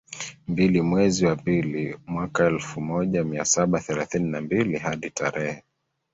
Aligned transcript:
mbili 0.47 0.81
mwezi 0.81 1.25
wa 1.25 1.35
pili 1.35 1.97
mwaka 2.07 2.45
elfu 2.47 2.81
moja 2.81 3.23
mia 3.23 3.45
saba 3.45 3.79
thelathini 3.79 4.29
na 4.29 4.41
mbili 4.41 4.77
hadi 4.79 5.09
tarehe 5.09 5.63